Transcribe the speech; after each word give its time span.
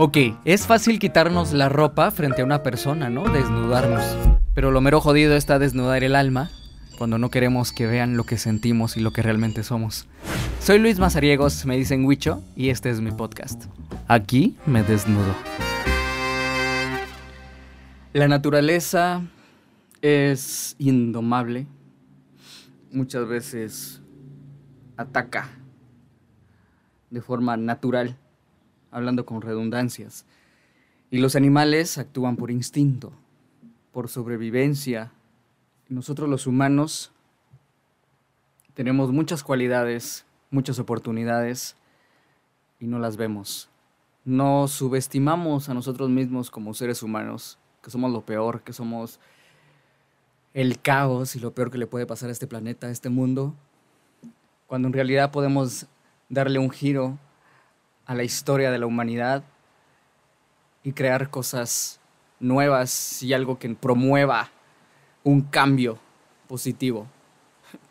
Ok, 0.00 0.16
es 0.44 0.64
fácil 0.64 1.00
quitarnos 1.00 1.52
la 1.52 1.68
ropa 1.68 2.12
frente 2.12 2.42
a 2.42 2.44
una 2.44 2.62
persona, 2.62 3.10
¿no? 3.10 3.24
Desnudarnos. 3.24 4.04
Pero 4.54 4.70
lo 4.70 4.80
mero 4.80 5.00
jodido 5.00 5.34
está 5.34 5.58
desnudar 5.58 6.04
el 6.04 6.14
alma 6.14 6.52
cuando 6.96 7.18
no 7.18 7.32
queremos 7.32 7.72
que 7.72 7.88
vean 7.88 8.16
lo 8.16 8.22
que 8.22 8.38
sentimos 8.38 8.96
y 8.96 9.00
lo 9.00 9.12
que 9.12 9.22
realmente 9.22 9.64
somos. 9.64 10.06
Soy 10.60 10.78
Luis 10.78 11.00
Mazariegos, 11.00 11.66
me 11.66 11.76
dicen 11.76 12.04
Huicho, 12.04 12.44
y 12.54 12.68
este 12.68 12.90
es 12.90 13.00
mi 13.00 13.10
podcast. 13.10 13.64
Aquí 14.06 14.56
me 14.66 14.84
desnudo. 14.84 15.34
La 18.12 18.28
naturaleza 18.28 19.22
es 20.00 20.76
indomable. 20.78 21.66
Muchas 22.92 23.26
veces 23.26 24.00
ataca 24.96 25.48
de 27.10 27.20
forma 27.20 27.56
natural 27.56 28.16
hablando 28.90 29.26
con 29.26 29.40
redundancias. 29.40 30.24
Y 31.10 31.18
los 31.18 31.36
animales 31.36 31.98
actúan 31.98 32.36
por 32.36 32.50
instinto, 32.50 33.12
por 33.92 34.08
sobrevivencia. 34.08 35.12
Nosotros 35.88 36.28
los 36.28 36.46
humanos 36.46 37.12
tenemos 38.74 39.10
muchas 39.10 39.42
cualidades, 39.42 40.24
muchas 40.50 40.78
oportunidades 40.78 41.76
y 42.78 42.86
no 42.86 42.98
las 42.98 43.16
vemos. 43.16 43.68
No 44.24 44.68
subestimamos 44.68 45.68
a 45.68 45.74
nosotros 45.74 46.10
mismos 46.10 46.50
como 46.50 46.74
seres 46.74 47.02
humanos, 47.02 47.58
que 47.82 47.90
somos 47.90 48.12
lo 48.12 48.20
peor, 48.20 48.62
que 48.62 48.72
somos 48.72 49.18
el 50.54 50.80
caos 50.80 51.36
y 51.36 51.40
lo 51.40 51.52
peor 51.52 51.70
que 51.70 51.78
le 51.78 51.86
puede 51.86 52.06
pasar 52.06 52.28
a 52.28 52.32
este 52.32 52.46
planeta, 52.46 52.88
a 52.88 52.90
este 52.90 53.08
mundo, 53.08 53.54
cuando 54.66 54.88
en 54.88 54.92
realidad 54.92 55.30
podemos 55.30 55.86
darle 56.28 56.58
un 56.58 56.70
giro 56.70 57.18
a 58.08 58.14
la 58.14 58.24
historia 58.24 58.72
de 58.72 58.78
la 58.78 58.86
humanidad 58.86 59.44
y 60.82 60.92
crear 60.92 61.28
cosas 61.28 62.00
nuevas 62.40 63.22
y 63.22 63.34
algo 63.34 63.58
que 63.58 63.68
promueva 63.68 64.50
un 65.24 65.42
cambio 65.42 65.98
positivo. 66.48 67.06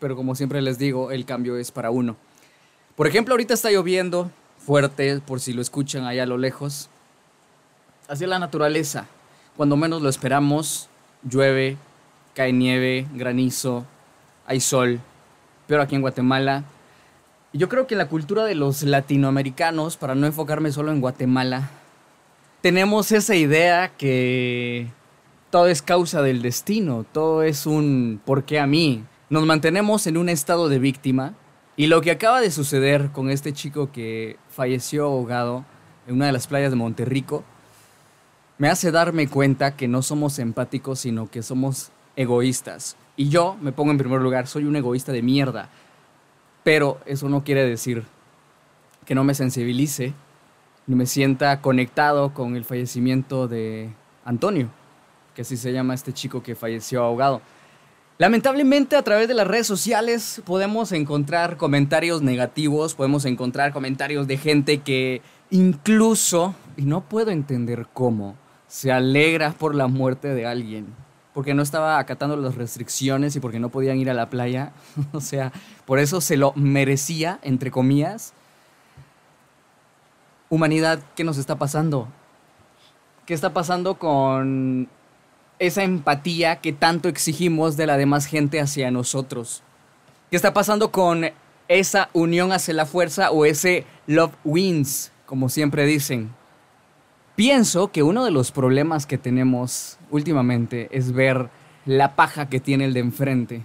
Pero 0.00 0.16
como 0.16 0.34
siempre 0.34 0.60
les 0.60 0.76
digo, 0.76 1.12
el 1.12 1.24
cambio 1.24 1.56
es 1.56 1.70
para 1.70 1.90
uno. 1.90 2.16
Por 2.96 3.06
ejemplo, 3.06 3.34
ahorita 3.34 3.54
está 3.54 3.70
lloviendo 3.70 4.30
fuerte, 4.58 5.20
por 5.20 5.38
si 5.38 5.52
lo 5.52 5.62
escuchan 5.62 6.04
allá 6.04 6.24
a 6.24 6.26
lo 6.26 6.36
lejos. 6.36 6.90
Hacia 8.08 8.26
la 8.26 8.40
naturaleza. 8.40 9.06
Cuando 9.56 9.76
menos 9.76 10.02
lo 10.02 10.08
esperamos, 10.08 10.88
llueve, 11.22 11.76
cae 12.34 12.52
nieve, 12.52 13.06
granizo, 13.14 13.86
hay 14.46 14.60
sol. 14.60 14.98
Pero 15.68 15.80
aquí 15.80 15.94
en 15.94 16.00
Guatemala 16.00 16.64
yo 17.52 17.68
creo 17.68 17.86
que 17.86 17.96
la 17.96 18.08
cultura 18.08 18.44
de 18.44 18.54
los 18.54 18.82
latinoamericanos, 18.82 19.96
para 19.96 20.14
no 20.14 20.26
enfocarme 20.26 20.72
solo 20.72 20.92
en 20.92 21.00
Guatemala, 21.00 21.70
tenemos 22.60 23.12
esa 23.12 23.34
idea 23.34 23.92
que 23.96 24.88
todo 25.50 25.68
es 25.68 25.80
causa 25.80 26.22
del 26.22 26.42
destino, 26.42 27.06
todo 27.10 27.42
es 27.42 27.66
un 27.66 28.20
¿por 28.24 28.44
qué 28.44 28.60
a 28.60 28.66
mí? 28.66 29.04
Nos 29.30 29.46
mantenemos 29.46 30.06
en 30.06 30.16
un 30.16 30.28
estado 30.28 30.68
de 30.68 30.78
víctima 30.78 31.34
y 31.76 31.86
lo 31.86 32.00
que 32.00 32.10
acaba 32.10 32.40
de 32.40 32.50
suceder 32.50 33.10
con 33.12 33.30
este 33.30 33.52
chico 33.52 33.92
que 33.92 34.36
falleció 34.50 35.04
ahogado 35.04 35.64
en 36.06 36.16
una 36.16 36.26
de 36.26 36.32
las 36.32 36.46
playas 36.46 36.70
de 36.70 36.76
Monterrico 36.76 37.44
me 38.58 38.68
hace 38.68 38.90
darme 38.90 39.28
cuenta 39.28 39.76
que 39.76 39.86
no 39.86 40.02
somos 40.02 40.38
empáticos, 40.40 40.98
sino 41.00 41.30
que 41.30 41.42
somos 41.42 41.90
egoístas. 42.16 42.96
Y 43.16 43.28
yo 43.28 43.56
me 43.60 43.70
pongo 43.72 43.92
en 43.92 43.98
primer 43.98 44.20
lugar, 44.20 44.48
soy 44.48 44.64
un 44.64 44.74
egoísta 44.74 45.12
de 45.12 45.22
mierda. 45.22 45.70
Pero 46.68 46.98
eso 47.06 47.30
no 47.30 47.44
quiere 47.44 47.64
decir 47.64 48.04
que 49.06 49.14
no 49.14 49.24
me 49.24 49.32
sensibilice 49.32 50.12
ni 50.86 50.96
me 50.96 51.06
sienta 51.06 51.62
conectado 51.62 52.34
con 52.34 52.56
el 52.56 52.66
fallecimiento 52.66 53.48
de 53.48 53.88
Antonio, 54.22 54.68
que 55.34 55.40
así 55.40 55.56
se 55.56 55.72
llama 55.72 55.94
este 55.94 56.12
chico 56.12 56.42
que 56.42 56.54
falleció 56.54 57.02
ahogado. 57.02 57.40
Lamentablemente 58.18 58.96
a 58.96 59.02
través 59.02 59.28
de 59.28 59.32
las 59.32 59.46
redes 59.46 59.66
sociales 59.66 60.42
podemos 60.44 60.92
encontrar 60.92 61.56
comentarios 61.56 62.20
negativos, 62.20 62.94
podemos 62.94 63.24
encontrar 63.24 63.72
comentarios 63.72 64.26
de 64.26 64.36
gente 64.36 64.82
que 64.82 65.22
incluso, 65.48 66.54
y 66.76 66.82
no 66.82 67.00
puedo 67.00 67.30
entender 67.30 67.86
cómo, 67.94 68.36
se 68.66 68.92
alegra 68.92 69.52
por 69.52 69.74
la 69.74 69.86
muerte 69.86 70.34
de 70.34 70.44
alguien 70.44 71.07
porque 71.38 71.54
no 71.54 71.62
estaba 71.62 72.00
acatando 72.00 72.36
las 72.36 72.56
restricciones 72.56 73.36
y 73.36 73.38
porque 73.38 73.60
no 73.60 73.68
podían 73.68 73.96
ir 73.96 74.10
a 74.10 74.12
la 74.12 74.28
playa. 74.28 74.72
o 75.12 75.20
sea, 75.20 75.52
por 75.86 76.00
eso 76.00 76.20
se 76.20 76.36
lo 76.36 76.52
merecía, 76.56 77.38
entre 77.42 77.70
comillas. 77.70 78.32
Humanidad, 80.48 80.98
¿qué 81.14 81.22
nos 81.22 81.38
está 81.38 81.54
pasando? 81.56 82.08
¿Qué 83.24 83.34
está 83.34 83.54
pasando 83.54 84.00
con 84.00 84.88
esa 85.60 85.84
empatía 85.84 86.56
que 86.56 86.72
tanto 86.72 87.08
exigimos 87.08 87.76
de 87.76 87.86
la 87.86 87.96
demás 87.96 88.26
gente 88.26 88.60
hacia 88.60 88.90
nosotros? 88.90 89.62
¿Qué 90.30 90.36
está 90.36 90.52
pasando 90.52 90.90
con 90.90 91.24
esa 91.68 92.08
unión 92.14 92.50
hacia 92.50 92.74
la 92.74 92.84
fuerza 92.84 93.30
o 93.30 93.44
ese 93.44 93.86
love 94.08 94.34
wins, 94.42 95.12
como 95.24 95.48
siempre 95.48 95.86
dicen? 95.86 96.34
Pienso 97.38 97.92
que 97.92 98.02
uno 98.02 98.24
de 98.24 98.32
los 98.32 98.50
problemas 98.50 99.06
que 99.06 99.16
tenemos 99.16 99.96
últimamente 100.10 100.88
es 100.90 101.12
ver 101.12 101.50
la 101.86 102.16
paja 102.16 102.48
que 102.48 102.58
tiene 102.58 102.84
el 102.84 102.94
de 102.94 102.98
enfrente 102.98 103.62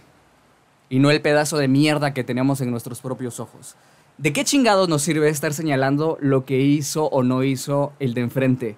y 0.89 0.99
no 0.99 1.09
el 1.09 1.23
pedazo 1.23 1.57
de 1.57 1.67
mierda 1.67 2.13
que 2.13 2.23
tenemos 2.23 2.61
en 2.61 2.69
nuestros 2.69 3.01
propios 3.01 3.39
ojos. 3.39 3.75
¿De 4.19 4.31
qué 4.31 4.43
chingados 4.43 4.89
nos 4.89 5.01
sirve 5.01 5.27
estar 5.27 5.55
señalando 5.55 6.19
lo 6.21 6.45
que 6.45 6.59
hizo 6.59 7.05
o 7.05 7.23
no 7.23 7.43
hizo 7.43 7.93
el 7.97 8.13
de 8.13 8.21
enfrente? 8.21 8.77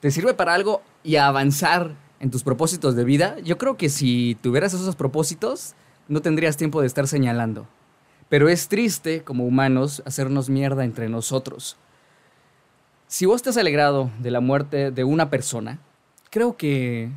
¿Te 0.00 0.10
sirve 0.10 0.34
para 0.34 0.52
algo 0.52 0.82
y 1.02 1.16
avanzar 1.16 1.94
en 2.20 2.30
tus 2.30 2.42
propósitos 2.42 2.96
de 2.96 3.04
vida? 3.04 3.38
Yo 3.42 3.56
creo 3.56 3.78
que 3.78 3.88
si 3.88 4.36
tuvieras 4.42 4.74
esos 4.74 4.94
propósitos, 4.94 5.74
no 6.06 6.20
tendrías 6.20 6.58
tiempo 6.58 6.82
de 6.82 6.86
estar 6.86 7.08
señalando. 7.08 7.66
Pero 8.28 8.50
es 8.50 8.68
triste, 8.68 9.24
como 9.24 9.46
humanos, 9.46 10.02
hacernos 10.04 10.50
mierda 10.50 10.84
entre 10.84 11.08
nosotros. 11.08 11.78
Si 13.08 13.24
vos 13.24 13.42
te 13.42 13.48
has 13.48 13.56
alegrado 13.56 14.10
de 14.18 14.30
la 14.30 14.40
muerte 14.40 14.90
de 14.90 15.02
una 15.02 15.30
persona, 15.30 15.78
creo 16.28 16.58
que 16.58 17.10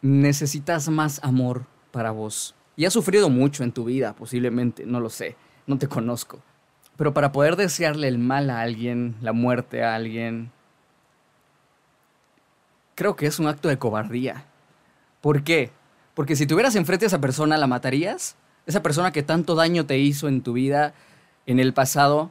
necesitas 0.00 0.88
más 0.88 1.18
amor 1.24 1.66
para 1.90 2.12
vos. 2.12 2.54
Y 2.76 2.84
has 2.84 2.92
sufrido 2.92 3.28
mucho 3.28 3.64
en 3.64 3.72
tu 3.72 3.84
vida, 3.84 4.14
posiblemente, 4.14 4.86
no 4.86 5.00
lo 5.00 5.10
sé, 5.10 5.34
no 5.66 5.76
te 5.76 5.88
conozco. 5.88 6.38
Pero 6.96 7.14
para 7.14 7.32
poder 7.32 7.56
desearle 7.56 8.06
el 8.06 8.18
mal 8.18 8.48
a 8.48 8.60
alguien, 8.60 9.16
la 9.20 9.32
muerte 9.32 9.82
a 9.82 9.96
alguien, 9.96 10.52
creo 12.94 13.16
que 13.16 13.26
es 13.26 13.40
un 13.40 13.48
acto 13.48 13.68
de 13.68 13.76
cobardía. 13.76 14.44
¿Por 15.20 15.42
qué? 15.42 15.72
Porque 16.14 16.36
si 16.36 16.46
tuvieras 16.46 16.76
enfrente 16.76 17.06
a 17.06 17.08
esa 17.08 17.20
persona, 17.20 17.58
¿la 17.58 17.66
matarías? 17.66 18.36
Esa 18.66 18.84
persona 18.84 19.10
que 19.10 19.24
tanto 19.24 19.56
daño 19.56 19.84
te 19.84 19.98
hizo 19.98 20.28
en 20.28 20.42
tu 20.42 20.52
vida, 20.52 20.94
en 21.46 21.58
el 21.58 21.74
pasado, 21.74 22.30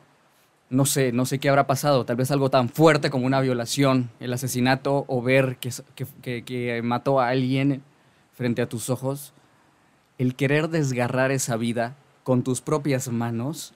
no 0.70 0.86
sé, 0.86 1.12
no 1.12 1.26
sé 1.26 1.40
qué 1.40 1.50
habrá 1.50 1.66
pasado, 1.66 2.06
tal 2.06 2.18
vez 2.18 2.30
algo 2.32 2.50
tan 2.50 2.70
fuerte 2.70 3.10
como 3.10 3.26
una 3.26 3.40
violación, 3.40 4.10
el 4.20 4.34
asesinato 4.34 5.06
o 5.08 5.22
ver 5.22 5.58
que, 5.58 5.72
que, 6.44 6.82
mató 6.84 7.20
a 7.20 7.30
alguien 7.30 7.84
frente 8.34 8.62
a 8.62 8.70
tus 8.70 8.90
ojos, 8.90 9.34
el 10.18 10.36
querer 10.36 10.70
desgarrar 10.70 11.32
esa 11.32 11.56
vida 11.56 11.96
con 12.24 12.44
tus 12.44 12.62
propias 12.62 13.08
manos, 13.08 13.74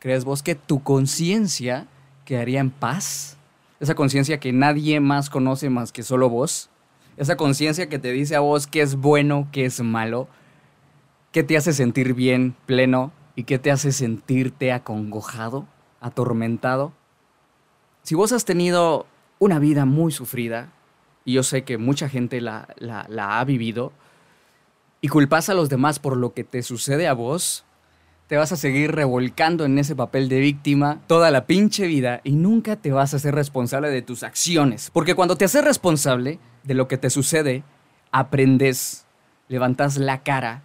¿crees 0.00 0.24
vos 0.24 0.42
que 0.42 0.56
tu 0.56 0.82
conciencia 0.82 1.86
quedaría 2.24 2.60
en 2.60 2.70
paz? 2.70 3.36
Esa 3.78 3.94
conciencia 3.94 4.40
que 4.40 4.52
nadie 4.52 4.98
más 4.98 5.30
conoce 5.30 5.70
más 5.70 5.92
que 5.92 6.02
solo 6.02 6.28
vos. 6.28 6.68
Esa 7.16 7.36
conciencia 7.36 7.88
que 7.88 7.98
te 7.98 8.10
dice 8.12 8.34
a 8.34 8.40
vos 8.40 8.66
qué 8.66 8.80
es 8.80 8.96
bueno, 8.96 9.48
qué 9.52 9.64
es 9.66 9.80
malo, 9.80 10.28
qué 11.30 11.42
te 11.42 11.56
hace 11.56 11.72
sentir 11.72 12.14
bien, 12.14 12.54
pleno 12.66 13.12
y 13.36 13.44
qué 13.44 13.58
te 13.58 13.70
hace 13.70 13.92
sentirte 13.92 14.72
acongojado 14.72 15.66
atormentado, 16.02 16.92
si 18.02 18.14
vos 18.14 18.32
has 18.32 18.44
tenido 18.44 19.06
una 19.38 19.58
vida 19.58 19.84
muy 19.86 20.12
sufrida, 20.12 20.72
y 21.24 21.34
yo 21.34 21.42
sé 21.42 21.62
que 21.62 21.78
mucha 21.78 22.08
gente 22.08 22.40
la, 22.40 22.68
la, 22.78 23.38
ha 23.38 23.44
vivido, 23.44 23.92
y 25.00 25.08
culpas 25.08 25.48
a 25.48 25.54
los 25.54 25.68
demás 25.68 25.98
por 25.98 26.16
lo 26.16 26.34
que 26.34 26.44
te 26.44 26.62
sucede 26.62 27.08
a 27.08 27.12
vos, 27.12 27.64
te 28.26 28.36
vas 28.36 28.52
a 28.52 28.56
seguir 28.56 28.92
revolcando 28.92 29.64
en 29.64 29.78
ese 29.78 29.94
papel 29.94 30.28
de 30.28 30.40
víctima 30.40 31.00
toda 31.06 31.30
la 31.30 31.46
pinche 31.46 31.86
vida 31.86 32.20
y 32.24 32.32
nunca 32.32 32.76
te 32.76 32.92
vas 32.92 33.14
a 33.14 33.18
ser 33.18 33.34
responsable 33.34 33.90
de 33.90 34.00
tus 34.00 34.22
acciones. 34.22 34.90
Porque 34.92 35.14
cuando 35.14 35.36
te 35.36 35.44
haces 35.44 35.64
responsable 35.64 36.38
de 36.62 36.74
lo 36.74 36.88
que 36.88 36.98
te 36.98 37.10
sucede, 37.10 37.62
aprendes, 38.10 39.04
levantas 39.48 39.96
la 39.96 40.22
cara, 40.22 40.62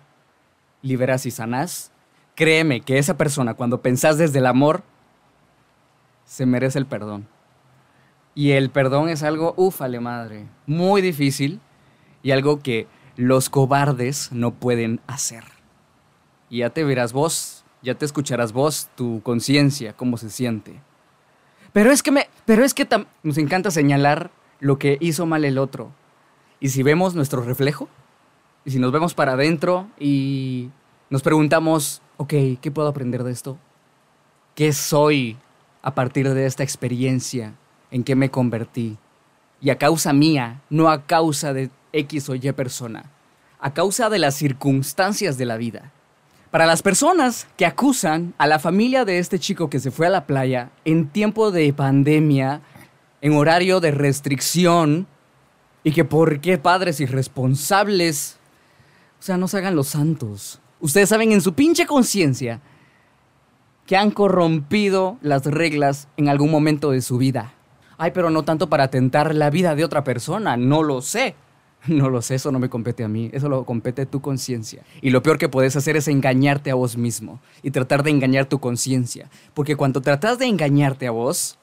liberas 0.81 1.25
y 1.25 1.31
sanás. 1.31 1.91
Créeme 2.35 2.81
que 2.81 2.99
esa 2.99 3.17
persona, 3.17 3.55
cuando 3.55 3.81
pensás 3.81 4.17
desde 4.17 4.39
el 4.39 4.45
amor, 4.45 4.83
se 6.27 6.45
merece 6.45 6.77
el 6.77 6.85
perdón. 6.85 7.27
Y 8.35 8.51
el 8.51 8.69
perdón 8.69 9.09
es 9.09 9.23
algo, 9.23 9.55
ufale 9.57 9.99
madre, 9.99 10.45
muy 10.67 11.01
difícil 11.01 11.59
y 12.21 12.29
algo 12.29 12.59
que 12.59 12.85
los 13.15 13.49
cobardes 13.49 14.31
no 14.31 14.53
pueden 14.53 15.01
hacer. 15.07 15.43
Y 16.49 16.59
ya 16.59 16.69
te 16.69 16.83
verás 16.83 17.13
vos, 17.13 17.65
ya 17.81 17.95
te 17.95 18.05
escucharás 18.05 18.53
vos, 18.53 18.89
tu 18.95 19.21
conciencia, 19.23 19.93
cómo 19.93 20.17
se 20.17 20.29
siente. 20.29 20.79
Pero 21.73 21.91
es 21.91 22.03
que 22.03 22.11
me, 22.11 22.29
pero 22.45 22.63
es 22.63 22.75
que 22.75 22.87
nos 23.23 23.37
encanta 23.37 23.71
señalar 23.71 24.29
lo 24.59 24.77
que 24.77 24.97
hizo 24.99 25.25
mal 25.25 25.45
el 25.45 25.57
otro. 25.57 25.91
Y 26.59 26.69
si 26.69 26.83
vemos 26.83 27.15
nuestro 27.15 27.41
reflejo, 27.41 27.89
y 28.65 28.71
si 28.71 28.79
nos 28.79 28.91
vemos 28.91 29.13
para 29.13 29.33
adentro 29.33 29.87
y 29.97 30.69
nos 31.09 31.21
preguntamos, 31.23 32.01
ok, 32.17 32.33
¿qué 32.61 32.71
puedo 32.71 32.89
aprender 32.89 33.23
de 33.23 33.31
esto? 33.31 33.57
¿Qué 34.55 34.73
soy 34.73 35.37
a 35.87 35.95
partir 35.95 36.33
de 36.33 36.45
esta 36.45 36.63
experiencia? 36.63 37.53
¿En 37.91 38.03
qué 38.03 38.13
me 38.13 38.29
convertí? 38.29 38.97
Y 39.61 39.69
a 39.69 39.77
causa 39.77 40.11
mía, 40.11 40.61
no 40.69 40.89
a 40.89 41.05
causa 41.05 41.53
de 41.53 41.69
X 41.93 42.27
o 42.27 42.35
Y 42.35 42.51
persona, 42.51 43.09
a 43.61 43.73
causa 43.73 44.09
de 44.09 44.19
las 44.19 44.35
circunstancias 44.35 45.37
de 45.37 45.45
la 45.45 45.55
vida. 45.55 45.93
Para 46.51 46.65
las 46.65 46.81
personas 46.81 47.47
que 47.55 47.65
acusan 47.65 48.33
a 48.37 48.47
la 48.47 48.59
familia 48.59 49.05
de 49.05 49.19
este 49.19 49.39
chico 49.39 49.69
que 49.69 49.79
se 49.79 49.89
fue 49.89 50.07
a 50.07 50.09
la 50.09 50.27
playa 50.27 50.71
en 50.83 51.07
tiempo 51.07 51.51
de 51.51 51.71
pandemia, 51.71 52.59
en 53.21 53.37
horario 53.37 53.79
de 53.79 53.91
restricción, 53.91 55.07
y 55.85 55.93
que 55.93 56.03
por 56.03 56.41
qué 56.41 56.57
padres 56.57 56.99
irresponsables, 56.99 58.35
o 59.21 59.23
sea, 59.23 59.37
no 59.37 59.47
se 59.47 59.59
hagan 59.59 59.77
los 59.77 59.87
santos. 59.87 60.59
Ustedes 60.81 61.07
saben 61.07 61.31
en 61.31 61.39
su 61.39 61.53
pinche 61.53 61.85
conciencia 61.85 62.59
que 63.87 63.97
han 63.97 64.11
corrompido 64.11 65.17
las 65.21 65.45
reglas 65.45 66.09
en 66.17 66.27
algún 66.29 66.51
momento 66.51 66.91
de 66.91 67.01
su 67.01 67.17
vida. 67.17 67.53
Ay, 67.97 68.11
pero 68.13 68.29
no 68.29 68.43
tanto 68.43 68.69
para 68.69 68.83
atentar 68.83 69.33
la 69.33 69.49
vida 69.49 69.73
de 69.75 69.85
otra 69.85 70.03
persona, 70.03 70.55
no 70.57 70.83
lo 70.83 71.01
sé. 71.01 71.35
No 71.87 72.09
lo 72.09 72.21
sé, 72.21 72.35
eso 72.35 72.51
no 72.51 72.59
me 72.59 72.69
compete 72.69 73.03
a 73.05 73.07
mí, 73.07 73.29
eso 73.31 73.47
lo 73.47 73.63
compete 73.63 74.05
tu 74.05 74.19
conciencia. 74.19 74.83
Y 75.01 75.11
lo 75.11 75.23
peor 75.23 75.37
que 75.37 75.47
puedes 75.47 75.75
hacer 75.75 75.95
es 75.95 76.09
engañarte 76.09 76.69
a 76.69 76.75
vos 76.75 76.97
mismo 76.97 77.39
y 77.63 77.71
tratar 77.71 78.03
de 78.03 78.09
engañar 78.09 78.45
tu 78.45 78.59
conciencia. 78.59 79.29
Porque 79.53 79.77
cuando 79.77 80.01
tratas 80.01 80.37
de 80.37 80.47
engañarte 80.47 81.07
a 81.07 81.11
vos, 81.11 81.57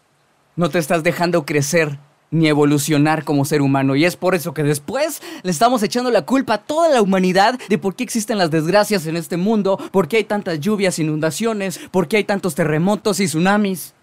no 0.56 0.70
te 0.70 0.78
estás 0.78 1.02
dejando 1.02 1.44
crecer 1.44 1.98
ni 2.34 2.48
evolucionar 2.48 3.24
como 3.24 3.44
ser 3.44 3.62
humano. 3.62 3.94
Y 3.94 4.04
es 4.04 4.16
por 4.16 4.34
eso 4.34 4.52
que 4.52 4.64
después 4.64 5.22
le 5.44 5.50
estamos 5.52 5.82
echando 5.84 6.10
la 6.10 6.22
culpa 6.22 6.54
a 6.54 6.58
toda 6.58 6.88
la 6.88 7.00
humanidad 7.00 7.58
de 7.68 7.78
por 7.78 7.94
qué 7.94 8.02
existen 8.02 8.38
las 8.38 8.50
desgracias 8.50 9.06
en 9.06 9.16
este 9.16 9.36
mundo, 9.36 9.78
por 9.92 10.08
qué 10.08 10.16
hay 10.16 10.24
tantas 10.24 10.58
lluvias, 10.58 10.98
inundaciones, 10.98 11.80
por 11.92 12.08
qué 12.08 12.16
hay 12.16 12.24
tantos 12.24 12.56
terremotos 12.56 13.20
y 13.20 13.26
tsunamis. 13.26 13.94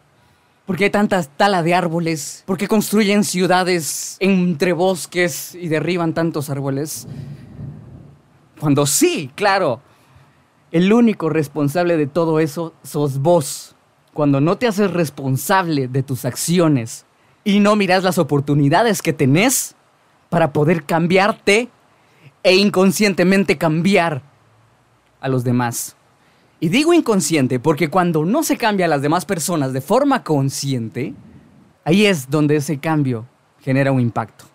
¿Por 0.65 0.77
qué 0.77 0.85
hay 0.85 0.89
tanta 0.89 1.21
tala 1.23 1.63
de 1.63 1.73
árboles? 1.73 2.43
¿Por 2.45 2.57
qué 2.57 2.67
construyen 2.67 3.25
ciudades 3.25 4.15
entre 4.19 4.71
bosques 4.71 5.53
y 5.53 5.67
derriban 5.67 6.13
tantos 6.13 6.49
árboles? 6.49 7.07
Cuando 8.57 8.85
sí, 8.85 9.29
claro, 9.35 9.81
el 10.71 10.93
único 10.93 11.29
responsable 11.29 11.97
de 11.97 12.07
todo 12.07 12.39
eso 12.39 12.73
sos 12.83 13.19
vos. 13.19 13.75
Cuando 14.13 14.39
no 14.39 14.57
te 14.57 14.67
haces 14.67 14.91
responsable 14.91 15.89
de 15.89 16.03
tus 16.03 16.23
acciones 16.23 17.05
y 17.43 17.59
no 17.59 17.75
miras 17.75 18.03
las 18.03 18.17
oportunidades 18.17 19.01
que 19.01 19.13
tenés 19.13 19.75
para 20.29 20.53
poder 20.53 20.83
cambiarte 20.83 21.69
e 22.43 22.55
inconscientemente 22.55 23.57
cambiar 23.57 24.21
a 25.19 25.27
los 25.27 25.43
demás. 25.43 25.95
Y 26.59 26.69
digo 26.69 26.93
inconsciente 26.93 27.59
porque 27.59 27.89
cuando 27.89 28.23
no 28.23 28.43
se 28.43 28.57
cambia 28.57 28.85
a 28.85 28.89
las 28.89 29.01
demás 29.01 29.25
personas 29.25 29.73
de 29.73 29.81
forma 29.81 30.23
consciente, 30.23 31.13
ahí 31.83 32.05
es 32.05 32.29
donde 32.29 32.55
ese 32.57 32.79
cambio 32.79 33.25
genera 33.61 33.91
un 33.91 33.99
impacto. 33.99 34.45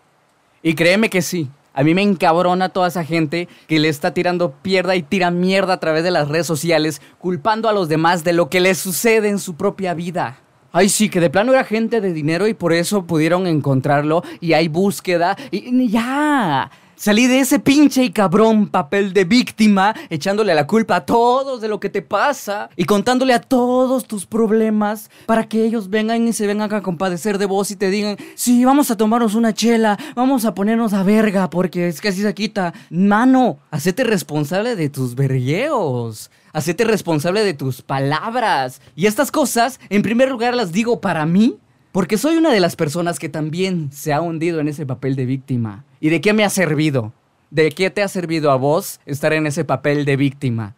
Y 0.62 0.74
créeme 0.74 1.10
que 1.10 1.22
sí, 1.22 1.48
a 1.74 1.82
mí 1.82 1.94
me 1.94 2.02
encabrona 2.02 2.70
toda 2.70 2.88
esa 2.88 3.04
gente 3.04 3.48
que 3.66 3.78
le 3.78 3.88
está 3.88 4.14
tirando 4.14 4.52
pierda 4.52 4.96
y 4.96 5.02
tira 5.02 5.30
mierda 5.30 5.74
a 5.74 5.80
través 5.80 6.04
de 6.04 6.10
las 6.10 6.28
redes 6.28 6.46
sociales, 6.46 7.02
culpando 7.18 7.68
a 7.68 7.72
los 7.72 7.88
demás 7.88 8.24
de 8.24 8.32
lo 8.32 8.48
que 8.48 8.60
les 8.60 8.78
sucede 8.78 9.28
en 9.28 9.38
su 9.38 9.56
propia 9.56 9.92
vida. 9.92 10.38
Ay, 10.78 10.90
sí, 10.90 11.08
que 11.08 11.20
de 11.20 11.30
plano 11.30 11.54
era 11.54 11.64
gente 11.64 12.02
de 12.02 12.12
dinero 12.12 12.46
y 12.46 12.52
por 12.52 12.74
eso 12.74 13.06
pudieron 13.06 13.46
encontrarlo 13.46 14.22
y 14.42 14.52
hay 14.52 14.68
búsqueda 14.68 15.34
y 15.50 15.88
ya. 15.88 16.70
Salí 16.96 17.26
de 17.26 17.40
ese 17.40 17.58
pinche 17.58 18.04
y 18.04 18.10
cabrón 18.10 18.68
papel 18.68 19.14
de 19.14 19.24
víctima, 19.24 19.94
echándole 20.10 20.54
la 20.54 20.66
culpa 20.66 20.96
a 20.96 21.06
todos 21.06 21.62
de 21.62 21.68
lo 21.68 21.80
que 21.80 21.88
te 21.88 22.02
pasa 22.02 22.68
y 22.76 22.84
contándole 22.84 23.32
a 23.32 23.40
todos 23.40 24.06
tus 24.06 24.26
problemas 24.26 25.10
para 25.24 25.48
que 25.48 25.64
ellos 25.64 25.88
vengan 25.88 26.28
y 26.28 26.34
se 26.34 26.46
vengan 26.46 26.70
a 26.74 26.82
compadecer 26.82 27.38
de 27.38 27.46
vos 27.46 27.70
y 27.70 27.76
te 27.76 27.90
digan, 27.90 28.18
sí, 28.34 28.62
vamos 28.66 28.90
a 28.90 28.98
tomarnos 28.98 29.34
una 29.34 29.54
chela, 29.54 29.98
vamos 30.14 30.44
a 30.44 30.54
ponernos 30.54 30.92
a 30.92 31.02
verga 31.02 31.48
porque 31.48 31.88
es 31.88 32.02
que 32.02 32.08
así 32.08 32.20
se 32.20 32.34
quita. 32.34 32.74
Mano, 32.90 33.60
hacete 33.70 34.04
responsable 34.04 34.76
de 34.76 34.90
tus 34.90 35.14
vergueos. 35.14 36.30
Hacete 36.56 36.84
responsable 36.84 37.44
de 37.44 37.52
tus 37.52 37.82
palabras. 37.82 38.80
Y 38.94 39.04
estas 39.04 39.30
cosas, 39.30 39.78
en 39.90 40.00
primer 40.00 40.30
lugar, 40.30 40.54
las 40.54 40.72
digo 40.72 41.02
para 41.02 41.26
mí 41.26 41.58
porque 41.92 42.16
soy 42.16 42.38
una 42.38 42.50
de 42.50 42.60
las 42.60 42.76
personas 42.76 43.18
que 43.18 43.28
también 43.28 43.92
se 43.92 44.14
ha 44.14 44.22
hundido 44.22 44.58
en 44.58 44.68
ese 44.68 44.86
papel 44.86 45.16
de 45.16 45.26
víctima. 45.26 45.84
¿Y 46.00 46.08
de 46.08 46.22
qué 46.22 46.32
me 46.32 46.44
ha 46.44 46.48
servido? 46.48 47.12
¿De 47.50 47.72
qué 47.72 47.90
te 47.90 48.02
ha 48.02 48.08
servido 48.08 48.50
a 48.50 48.56
vos 48.56 49.00
estar 49.04 49.34
en 49.34 49.46
ese 49.46 49.66
papel 49.66 50.06
de 50.06 50.16
víctima? 50.16 50.74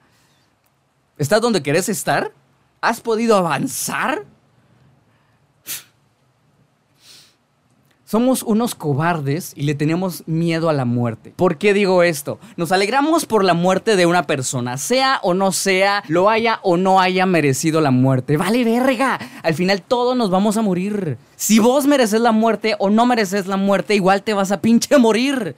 ¿Estás 1.17 1.41
donde 1.41 1.63
querés 1.63 1.89
estar? 1.89 2.33
¿Has 2.81 3.01
podido 3.01 3.37
avanzar? 3.37 4.25
Somos 8.09 8.43
unos 8.43 8.75
cobardes 8.75 9.53
y 9.55 9.65
le 9.65 9.75
tenemos 9.75 10.23
miedo 10.27 10.71
a 10.71 10.73
la 10.73 10.87
muerte. 10.87 11.35
¿Por 11.37 11.59
qué 11.59 11.75
digo 11.75 12.03
esto? 12.03 12.39
Nos 12.57 12.73
alegramos 12.73 13.27
por 13.27 13.45
la 13.45 13.53
muerte 13.53 13.97
de 13.97 14.07
una 14.07 14.23
persona, 14.23 14.79
sea 14.79 15.21
o 15.23 15.35
no 15.35 15.53
sea, 15.53 16.03
lo 16.09 16.31
haya 16.31 16.59
o 16.63 16.79
no 16.79 17.03
haya 17.03 17.27
merecido 17.27 17.83
la 17.83 17.91
muerte. 17.91 18.39
Vale 18.39 18.65
verga. 18.65 19.19
Al 19.43 19.53
final 19.53 19.83
todos 19.83 20.17
nos 20.17 20.31
vamos 20.31 20.57
a 20.57 20.63
morir. 20.63 21.19
Si 21.37 21.59
vos 21.59 21.87
mereces 21.87 22.23
la 22.23 22.33
muerte 22.33 22.77
o 22.79 22.89
no 22.89 23.05
mereces 23.05 23.47
la 23.47 23.59
muerte, 23.59 23.95
igual 23.95 24.23
te 24.23 24.33
vas 24.33 24.53
a 24.53 24.63
pinche 24.63 24.97
morir. 24.97 25.55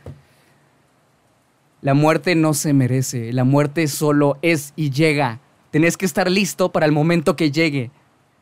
La 1.82 1.94
muerte 1.94 2.34
no 2.34 2.52
se 2.54 2.72
merece, 2.72 3.32
la 3.32 3.44
muerte 3.44 3.86
solo 3.86 4.38
es 4.42 4.72
y 4.74 4.90
llega. 4.90 5.38
Tenés 5.70 5.96
que 5.96 6.04
estar 6.04 6.28
listo 6.28 6.72
para 6.72 6.86
el 6.86 6.90
momento 6.90 7.36
que 7.36 7.52
llegue. 7.52 7.92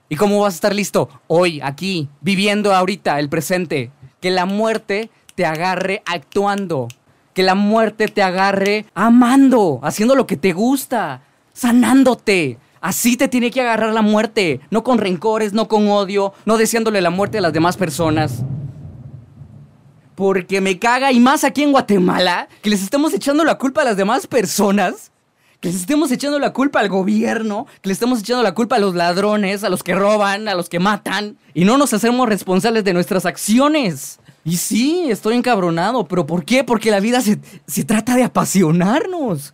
¿Y 0.08 0.16
cómo 0.16 0.40
vas 0.40 0.54
a 0.54 0.56
estar 0.56 0.74
listo? 0.74 1.10
Hoy, 1.26 1.60
aquí, 1.62 2.08
viviendo 2.22 2.74
ahorita, 2.74 3.20
el 3.20 3.28
presente 3.28 3.90
que 4.20 4.30
la 4.30 4.46
muerte 4.46 5.10
te 5.34 5.46
agarre 5.46 6.02
actuando, 6.06 6.88
que 7.34 7.42
la 7.42 7.54
muerte 7.54 8.08
te 8.08 8.22
agarre 8.22 8.86
amando, 8.94 9.80
haciendo 9.82 10.14
lo 10.14 10.26
que 10.26 10.36
te 10.36 10.52
gusta, 10.52 11.22
sanándote. 11.52 12.58
Así 12.80 13.16
te 13.16 13.28
tiene 13.28 13.50
que 13.50 13.60
agarrar 13.60 13.92
la 13.92 14.02
muerte, 14.02 14.60
no 14.70 14.82
con 14.82 14.98
rencores, 14.98 15.52
no 15.52 15.68
con 15.68 15.88
odio, 15.88 16.32
no 16.44 16.56
deseándole 16.56 17.00
la 17.00 17.10
muerte 17.10 17.38
a 17.38 17.40
las 17.40 17.52
demás 17.52 17.76
personas. 17.76 18.42
Porque 20.14 20.60
me 20.60 20.78
caga, 20.78 21.12
y 21.12 21.20
más 21.20 21.44
aquí 21.44 21.62
en 21.62 21.72
Guatemala, 21.72 22.48
que 22.62 22.70
les 22.70 22.82
estemos 22.82 23.14
echando 23.14 23.44
la 23.44 23.58
culpa 23.58 23.82
a 23.82 23.84
las 23.84 23.96
demás 23.96 24.26
personas, 24.26 25.12
que 25.60 25.68
les 25.68 25.80
estemos 25.80 26.10
echando 26.12 26.38
la 26.38 26.52
culpa 26.52 26.80
al 26.80 26.88
gobierno, 26.88 27.66
que 27.82 27.88
les 27.88 27.96
estemos 27.96 28.20
echando 28.20 28.42
la 28.42 28.54
culpa 28.54 28.76
a 28.76 28.78
los 28.78 28.94
ladrones, 28.94 29.64
a 29.64 29.68
los 29.68 29.82
que 29.82 29.94
roban, 29.94 30.48
a 30.48 30.54
los 30.54 30.68
que 30.68 30.78
matan, 30.78 31.36
y 31.54 31.64
no 31.64 31.78
nos 31.78 31.92
hacemos 31.92 32.28
responsables 32.28 32.84
de 32.84 32.94
nuestras 32.94 33.26
acciones. 33.26 34.20
Y 34.44 34.56
sí, 34.56 35.10
estoy 35.10 35.36
encabronado, 35.36 36.06
pero 36.06 36.26
¿por 36.26 36.44
qué? 36.44 36.64
Porque 36.64 36.90
la 36.90 37.00
vida 37.00 37.20
se, 37.20 37.38
se 37.66 37.84
trata 37.84 38.14
de 38.14 38.24
apasionarnos. 38.24 39.52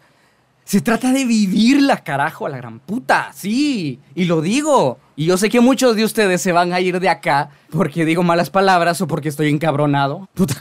Se 0.64 0.80
trata 0.80 1.12
de 1.12 1.26
vivirla, 1.26 1.98
carajo, 1.98 2.46
a 2.46 2.48
la 2.48 2.56
gran 2.56 2.80
puta. 2.80 3.30
Sí, 3.34 4.00
y 4.14 4.24
lo 4.24 4.40
digo. 4.40 4.98
Y 5.14 5.26
yo 5.26 5.36
sé 5.36 5.50
que 5.50 5.60
muchos 5.60 5.94
de 5.94 6.04
ustedes 6.04 6.40
se 6.40 6.52
van 6.52 6.72
a 6.72 6.80
ir 6.80 7.00
de 7.00 7.08
acá 7.08 7.50
porque 7.70 8.04
digo 8.04 8.22
malas 8.22 8.50
palabras 8.50 9.00
o 9.00 9.06
porque 9.06 9.28
estoy 9.28 9.50
encabronado. 9.50 10.28
Puta, 10.32 10.54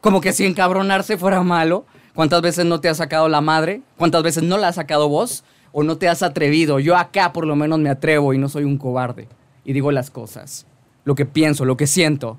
como 0.00 0.20
que 0.20 0.32
si 0.32 0.44
encabronarse 0.44 1.16
fuera 1.16 1.42
malo. 1.42 1.86
¿Cuántas 2.16 2.40
veces 2.40 2.64
no 2.64 2.80
te 2.80 2.88
ha 2.88 2.94
sacado 2.94 3.28
la 3.28 3.42
madre? 3.42 3.82
¿Cuántas 3.98 4.22
veces 4.22 4.42
no 4.42 4.56
la 4.56 4.68
has 4.68 4.76
sacado 4.76 5.06
vos? 5.06 5.44
¿O 5.70 5.82
no 5.82 5.98
te 5.98 6.08
has 6.08 6.22
atrevido? 6.22 6.80
Yo 6.80 6.96
acá 6.96 7.34
por 7.34 7.46
lo 7.46 7.56
menos 7.56 7.78
me 7.78 7.90
atrevo 7.90 8.32
y 8.32 8.38
no 8.38 8.48
soy 8.48 8.64
un 8.64 8.78
cobarde. 8.78 9.28
Y 9.66 9.74
digo 9.74 9.92
las 9.92 10.10
cosas. 10.10 10.66
Lo 11.04 11.14
que 11.14 11.26
pienso, 11.26 11.66
lo 11.66 11.76
que 11.76 11.86
siento. 11.86 12.38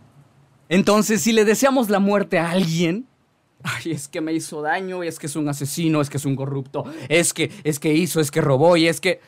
Entonces, 0.68 1.22
si 1.22 1.32
le 1.32 1.46
deseamos 1.46 1.92
la 1.92 2.00
muerte 2.00 2.40
a 2.40 2.50
alguien, 2.50 3.06
ay, 3.62 3.92
es 3.92 4.08
que 4.08 4.20
me 4.20 4.34
hizo 4.34 4.64
daño, 4.64 5.04
es 5.04 5.20
que 5.20 5.28
es 5.28 5.36
un 5.36 5.48
asesino, 5.48 6.02
es 6.02 6.10
que 6.10 6.18
es 6.18 6.26
un 6.26 6.36
corrupto, 6.36 6.86
es 7.08 7.32
que, 7.36 7.52
es 7.64 7.78
que 7.78 7.94
hizo, 7.94 8.20
es 8.20 8.32
que 8.32 8.42
robó 8.42 8.78
y 8.78 8.88
es 8.88 9.00
que... 9.00 9.22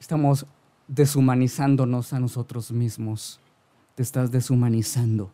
Estamos 0.00 0.46
deshumanizándonos 0.86 2.14
a 2.14 2.18
nosotros 2.18 2.72
mismos. 2.72 3.40
Te 3.94 4.02
estás 4.02 4.30
deshumanizando. 4.30 5.30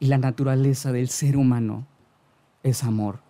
Y 0.00 0.06
la 0.06 0.18
naturaleza 0.18 0.90
del 0.90 1.08
ser 1.08 1.36
humano 1.36 1.86
es 2.62 2.84
amor. 2.84 3.20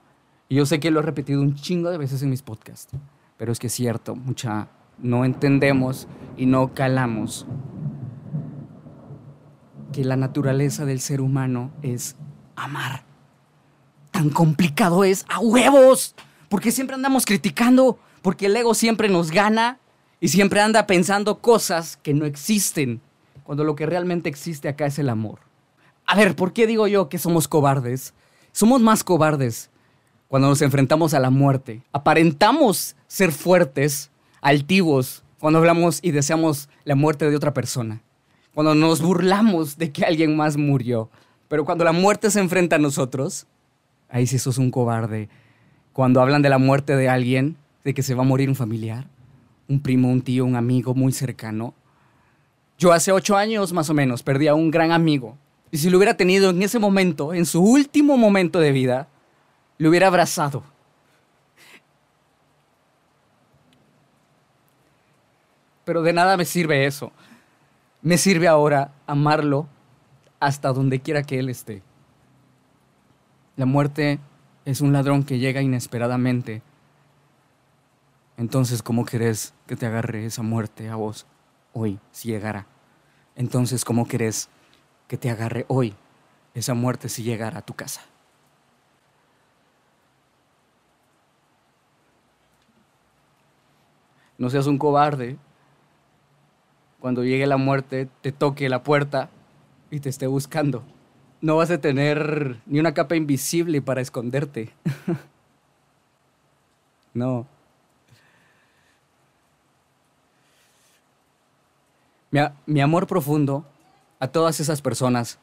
Y 0.49 0.57
yo 0.57 0.67
sé 0.67 0.81
que 0.81 0.91
lo 0.91 1.01
he 1.01 1.03
repetido 1.03 1.41
un 1.41 1.55
chingo 1.55 1.91
de 1.91 1.99
veces 1.99 2.23
en 2.23 2.31
mis 2.31 2.43
podcasts, 2.43 2.95
pero 3.37 3.53
es 3.53 3.59
que 3.59 3.69
es 3.69 3.73
cierto, 3.73 4.15
mucha 4.15 4.69
no 4.99 5.25
entendemos 5.25 6.07
y 6.37 6.47
no 6.47 6.75
calamos 6.75 7.47
que 9.93 10.05
la 10.05 10.17
naturaleza 10.17 10.85
del 10.85 11.01
ser 11.01 11.21
humano 11.21 11.71
es 11.83 12.17
amar. 12.57 13.05
Tan 14.11 14.31
complicado 14.31 15.05
es 15.05 15.25
a 15.29 15.41
huevos, 15.41 16.15
porque 16.49 16.71
siempre 16.71 16.95
andamos 16.95 17.25
criticando, 17.25 17.99
porque 18.21 18.47
el 18.47 18.57
ego 18.57 18.75
siempre 18.75 19.09
nos 19.09 19.31
gana 19.31 19.79
Y 20.23 20.29
siempre 20.29 20.61
anda 20.61 20.87
pensando 20.87 21.41
cosas 21.41 21.97
que 21.97 22.15
no 22.15 22.27
existen, 22.27 23.01
cuando 23.43 23.65
lo 23.65 23.75
que 23.75 23.87
realmente 23.87 24.29
existe 24.29 24.69
acá 24.69 24.87
es 24.87 25.01
el 25.01 25.09
amor. 25.09 25.41
A 26.07 26.15
ver, 26.15 26.37
¿por 26.37 26.53
qué 26.53 26.69
digo 26.69 26.87
yo 26.87 27.09
que 27.09 27.19
somos 27.19 27.49
cobardes? 27.49 28.15
Somos 28.53 28.83
más 28.83 29.03
cobardes 29.03 29.71
cuando 30.29 30.49
nos 30.49 30.63
enfrentamos 30.63 31.15
a 31.15 31.21
la 31.21 31.31
muerte. 31.31 31.83
Aparentamos 31.93 32.97
ser 33.07 33.33
fuertes, 33.33 34.11
altivos, 34.41 35.25
cuando 35.39 35.59
hablamos 35.59 36.01
y 36.03 36.11
deseamos 36.11 36.69
la 36.85 36.95
muerte 36.95 37.29
de 37.29 37.37
otra 37.37 37.55
persona. 37.55 38.03
Cuando 38.55 38.75
nos 38.75 39.01
burlamos 39.01 39.79
de 39.79 39.91
que 39.91 40.05
alguien 40.05 40.37
más 40.37 40.57
murió. 40.57 41.11
Pero 41.49 41.65
cuando 41.65 41.85
la 41.85 41.93
muerte 41.93 42.31
se 42.31 42.41
enfrenta 42.41 42.77
a 42.77 42.79
nosotros, 42.79 43.47
ahí 44.09 44.27
sí 44.27 44.39
sos 44.39 44.59
un 44.59 44.71
cobarde. 44.71 45.29
Cuando 45.93 46.21
hablan 46.21 46.43
de 46.43 46.51
la 46.51 46.59
muerte 46.59 46.95
de 46.95 47.09
alguien, 47.09 47.57
de 47.85 47.95
que 47.95 48.03
se 48.03 48.15
va 48.15 48.23
a 48.23 48.27
morir 48.27 48.49
un 48.49 48.55
familiar, 48.55 49.07
un 49.69 49.81
primo, 49.81 50.11
un 50.11 50.23
tío, 50.23 50.45
un 50.45 50.57
amigo 50.57 50.95
muy 50.95 51.13
cercano. 51.13 51.75
Yo 52.79 52.93
hace 52.93 53.13
ocho 53.13 53.37
años 53.37 53.73
más 53.73 53.91
o 53.91 53.95
menos 53.95 54.23
perdí 54.23 54.49
a 54.49 54.55
un 54.55 54.71
gran 54.71 54.93
amigo. 54.93 55.37
Y 55.73 55.79
si 55.79 55.89
lo 55.89 55.97
hubiera 55.97 56.19
tenido 56.19 56.51
en 56.51 56.63
ese 56.63 56.79
momento, 56.79 57.33
en 57.33 57.47
su 57.47 57.63
último 57.63 58.19
momento 58.19 58.61
de 58.61 58.73
vida, 58.73 59.09
lo 59.79 59.89
hubiera 59.89 60.09
abrazado. 60.09 60.63
Pero 65.87 66.03
de 66.03 66.13
nada 66.13 66.37
me 66.37 66.45
sirve 66.45 66.85
eso. 66.85 67.11
Me 68.03 68.19
sirve 68.19 68.49
ahora 68.49 68.93
amarlo 69.07 69.67
hasta 70.41 70.75
donde 70.75 71.01
quiera 71.01 71.23
que 71.23 71.39
él 71.39 71.49
esté. 71.49 71.83
La 73.57 73.65
muerte 73.65 74.21
es 74.67 74.83
un 74.83 74.93
ladrón 74.93 75.23
que 75.23 75.39
llega 75.39 75.63
inesperadamente. 75.63 76.63
Entonces, 78.37 78.83
¿cómo 78.83 79.07
querés 79.07 79.55
que 79.67 79.77
te 79.77 79.87
agarre 79.87 80.27
esa 80.27 80.43
muerte 80.43 80.91
a 80.91 80.97
vos 80.97 81.27
hoy, 81.73 81.99
si 82.11 82.29
llegara? 82.29 82.67
Entonces, 83.37 83.87
¿cómo 83.87 84.07
querés 84.07 84.51
que 85.13 85.19
te 85.19 85.29
agarre 85.29 85.67
hoy 85.69 85.93
esa 86.55 86.73
muerte 86.73 87.11
si 87.11 87.23
llegara 87.23 87.59
a 87.59 87.67
tu 87.67 87.75
casa? 87.75 88.01
No 94.39 94.49
seas 94.49 94.67
un 94.67 94.79
cobarde. 94.79 95.37
Cuando 96.99 97.25
llegue 97.25 97.47
la 97.47 97.59
muerte, 97.59 98.09
te 98.23 98.33
toque 98.33 98.71
la 98.71 98.83
puerta 98.83 99.29
y 99.91 100.01
te 100.01 100.09
esté 100.09 100.27
buscando. 100.27 100.83
No 101.43 101.57
vas 101.57 101.71
a 101.71 101.79
tener 101.79 102.63
ni 102.65 102.81
una 102.81 102.95
capa 102.95 103.15
invisible 103.15 103.83
para 103.83 104.01
esconderte. 104.01 104.71
no. 107.13 107.47
Mi, 112.31 112.41
mi, 112.65 112.81
amor 112.81 113.07
profundo 113.07 113.67
a 114.23 114.29
todas 114.29 114.61
esas 114.61 114.83
personas 114.83 115.41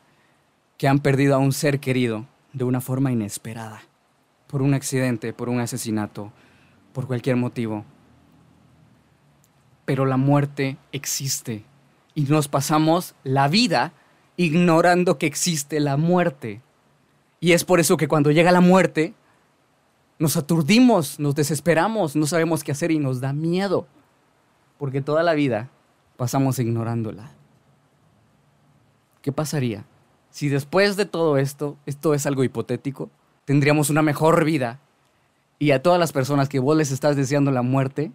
que 0.77 0.87
han 0.87 0.99
perdido 0.99 1.35
a 1.35 1.37
un 1.37 1.51
ser 1.51 1.81
querido 1.81 2.27
de 2.53 2.63
una 2.63 2.79
forma 2.79 3.11
inesperada, 3.11 3.81
por 4.47 4.61
un 4.61 4.73
accidente, 4.73 5.33
por 5.33 5.49
un 5.49 5.59
asesinato, 5.59 6.31
por 6.93 7.05
cualquier 7.05 7.35
motivo. 7.35 7.83
Pero 9.83 10.05
la 10.05 10.15
muerte 10.15 10.77
existe 10.93 11.65
y 12.15 12.21
nos 12.21 12.47
pasamos 12.47 13.15
la 13.25 13.49
vida 13.49 13.91
ignorando 14.37 15.17
que 15.17 15.27
existe 15.27 15.81
la 15.81 15.97
muerte. 15.97 16.61
Y 17.41 17.51
es 17.51 17.65
por 17.65 17.81
eso 17.81 17.97
que 17.97 18.07
cuando 18.07 18.31
llega 18.31 18.53
la 18.53 18.61
muerte, 18.61 19.13
nos 20.19 20.37
aturdimos, 20.37 21.19
nos 21.19 21.35
desesperamos, 21.35 22.15
no 22.15 22.25
sabemos 22.25 22.63
qué 22.63 22.71
hacer 22.71 22.91
y 22.91 22.99
nos 22.99 23.19
da 23.19 23.33
miedo, 23.33 23.87
porque 24.77 25.01
toda 25.01 25.21
la 25.21 25.33
vida 25.33 25.69
pasamos 26.15 26.59
ignorándola. 26.59 27.38
¿Qué 29.21 29.31
pasaría 29.31 29.85
si 30.29 30.47
después 30.47 30.95
de 30.95 31.05
todo 31.05 31.37
esto, 31.37 31.77
esto 31.85 32.13
es 32.13 32.25
algo 32.25 32.43
hipotético, 32.43 33.09
tendríamos 33.45 33.89
una 33.89 34.03
mejor 34.03 34.45
vida 34.45 34.79
y 35.57 35.71
a 35.71 35.81
todas 35.81 35.99
las 35.99 36.11
personas 36.11 36.49
que 36.49 36.59
vos 36.59 36.77
les 36.77 36.91
estás 36.91 37.15
deseando 37.15 37.51
la 37.51 37.63
muerte, 37.63 38.11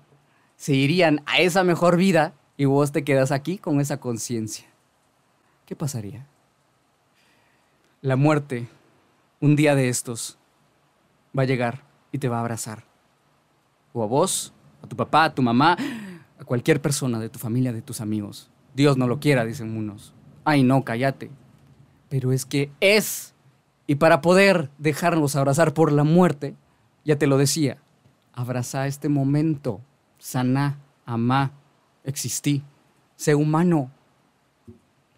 se 0.57 0.75
irían 0.75 1.23
a 1.27 1.41
esa 1.41 1.65
mejor 1.65 1.97
vida 1.97 2.33
y 2.57 2.67
vos 2.67 2.93
te 2.93 3.03
quedas 3.03 3.33
aquí 3.33 3.59
con 3.59 3.81
esa 3.81 3.99
conciencia? 3.99 4.67
¿qué 5.67 5.77
pasaría? 5.77 6.27
La 8.03 8.17
muerte, 8.17 8.69
un 9.41 9.57
día 9.57 9.75
de 9.75 9.89
estos, 9.89 10.39
va 11.37 11.43
a 11.43 11.47
llegar 11.47 11.83
y 12.13 12.19
te 12.19 12.29
va 12.29 12.39
a 12.39 12.41
abrazar. 12.41 12.85
O 13.93 14.03
a 14.03 14.07
vos, 14.07 14.53
a 14.83 14.87
tu 14.87 14.97
papá, 14.97 15.25
a 15.25 15.35
tu 15.35 15.43
mamá, 15.43 15.77
a 16.39 16.45
cualquier 16.45 16.83
persona 16.83 17.19
de 17.19 17.29
tu 17.29 17.39
familia, 17.39 17.73
de 17.73 17.83
tus 17.83 18.01
amigos. 18.01 18.51
Dios 18.75 18.97
no 18.97 19.07
lo 19.07 19.21
quiera, 19.21 19.45
dicen 19.45 19.77
unos. 19.77 20.13
Ay, 20.45 20.63
no, 20.63 20.85
cállate. 20.85 21.31
Pero 22.09 22.33
es 22.33 22.45
que 22.45 22.71
es. 22.81 23.35
Y 23.87 23.97
para 23.97 24.21
poder 24.21 24.71
dejarnos 24.79 25.37
abrazar 25.37 25.75
por 25.75 25.93
la 25.93 26.05
muerte, 26.05 26.55
ya 27.05 27.17
te 27.17 27.27
lo 27.27 27.37
decía, 27.37 27.79
abraza 28.33 28.87
este 28.87 29.09
momento, 29.09 29.81
sana, 30.19 30.79
amá, 31.05 31.53
existí, 32.05 32.63
sé 33.17 33.35
humano, 33.35 33.91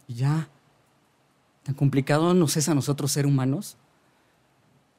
ya. 0.08 0.48
¿Tan 1.62 1.74
complicado 1.74 2.34
nos 2.34 2.56
es 2.56 2.68
a 2.68 2.74
nosotros 2.74 3.12
ser 3.12 3.26
humanos? 3.26 3.76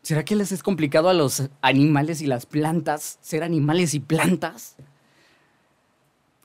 ¿Será 0.01 0.23
que 0.23 0.35
les 0.35 0.51
es 0.51 0.63
complicado 0.63 1.09
a 1.09 1.13
los 1.13 1.49
animales 1.61 2.21
y 2.21 2.27
las 2.27 2.45
plantas 2.45 3.17
ser 3.21 3.43
animales 3.43 3.93
y 3.93 3.99
plantas? 3.99 4.75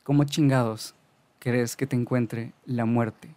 ¿Cómo 0.02 0.24
chingados 0.24 0.94
crees 1.38 1.76
que 1.76 1.86
te 1.86 1.94
encuentre 1.94 2.52
la 2.66 2.84
muerte? 2.84 3.36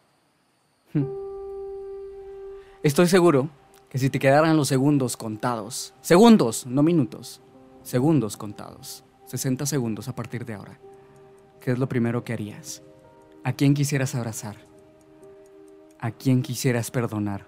Estoy 2.83 3.07
seguro 3.07 3.49
que 3.89 3.97
si 3.97 4.09
te 4.09 4.19
quedaran 4.19 4.57
los 4.57 4.67
segundos 4.67 5.17
contados, 5.17 5.93
segundos, 6.01 6.65
no 6.65 6.83
minutos, 6.83 7.41
segundos 7.83 8.37
contados, 8.37 9.03
60 9.27 9.65
segundos 9.65 10.07
a 10.07 10.15
partir 10.15 10.45
de 10.45 10.53
ahora, 10.53 10.79
¿qué 11.61 11.71
es 11.71 11.79
lo 11.79 11.87
primero 11.87 12.23
que 12.23 12.33
harías? 12.33 12.83
¿A 13.43 13.53
quién 13.53 13.73
quisieras 13.73 14.15
abrazar? 14.15 14.57
¿A 15.99 16.11
quién 16.11 16.41
quisieras 16.41 16.91
perdonar? 16.91 17.45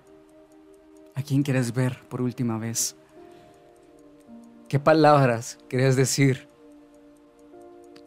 ¿A 1.15 1.21
quién 1.21 1.43
quieres 1.43 1.73
ver 1.73 1.99
por 2.09 2.21
última 2.21 2.57
vez? 2.57 2.95
¿Qué 4.67 4.79
palabras 4.79 5.57
quieres 5.67 5.95
decir 5.95 6.47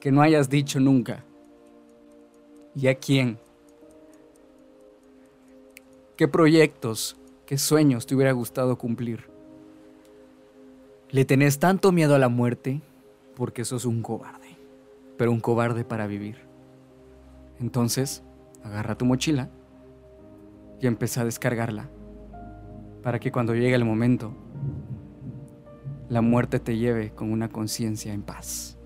que 0.00 0.12
no 0.12 0.23
hayas 0.23 0.49
dicho 0.49 0.80
nunca? 0.80 1.25
¿Y 2.75 2.87
a 2.87 2.94
quién? 2.94 3.38
¿Qué 6.20 6.28
proyectos, 6.28 7.16
qué 7.46 7.56
sueños 7.56 8.04
te 8.04 8.14
hubiera 8.14 8.32
gustado 8.32 8.76
cumplir? 8.76 9.30
Le 11.08 11.24
tenés 11.24 11.58
tanto 11.58 11.92
miedo 11.92 12.14
a 12.14 12.18
la 12.18 12.28
muerte 12.28 12.82
porque 13.34 13.64
sos 13.64 13.86
un 13.86 14.02
cobarde, 14.02 14.58
pero 15.16 15.32
un 15.32 15.40
cobarde 15.40 15.82
para 15.82 16.06
vivir. 16.06 16.36
Entonces, 17.58 18.22
agarra 18.62 18.98
tu 18.98 19.06
mochila 19.06 19.48
y 20.78 20.88
empecé 20.88 21.20
a 21.20 21.24
descargarla 21.24 21.88
para 23.02 23.18
que 23.18 23.32
cuando 23.32 23.54
llegue 23.54 23.74
el 23.74 23.86
momento, 23.86 24.34
la 26.10 26.20
muerte 26.20 26.60
te 26.60 26.76
lleve 26.76 27.14
con 27.14 27.32
una 27.32 27.48
conciencia 27.48 28.12
en 28.12 28.20
paz. 28.20 28.76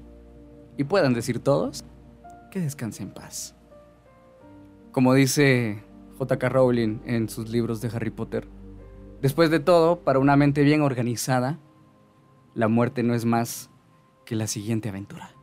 Y 0.77 0.85
puedan 0.85 1.15
decir 1.15 1.41
todos 1.41 1.85
que 2.53 2.61
descanse 2.61 3.03
en 3.03 3.11
paz. 3.11 3.57
Como 4.93 5.15
dice 5.15 5.83
J.K. 6.19 6.49
Rowling 6.49 7.01
en 7.07 7.29
sus 7.29 7.49
libros 7.49 7.81
de 7.81 7.89
Harry 7.89 8.11
Potter, 8.11 8.47
después 9.21 9.51
de 9.51 9.61
todo, 9.61 10.01
para 10.01 10.19
una 10.19 10.37
mente 10.37 10.63
bien 10.63 10.83
organizada, 10.83 11.59
la 12.55 12.69
muerte 12.69 13.03
no 13.03 13.15
es 13.15 13.25
más 13.25 13.71
que 14.25 14.37
la 14.37 14.47
siguiente 14.47 14.89
aventura. 14.89 15.35